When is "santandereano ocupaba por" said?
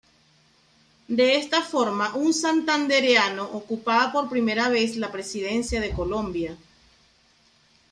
2.33-4.29